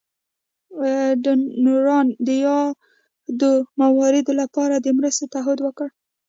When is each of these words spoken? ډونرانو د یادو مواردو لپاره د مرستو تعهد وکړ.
ډونرانو 1.23 2.13
د 2.27 2.29
یادو 2.45 3.51
مواردو 3.81 4.31
لپاره 4.41 4.75
د 4.79 4.87
مرستو 4.97 5.25
تعهد 5.33 5.57
وکړ. 5.61 5.87